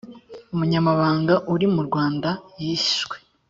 [0.53, 2.29] umunyamahanga uri mu rwanda
[2.61, 3.15] yishwe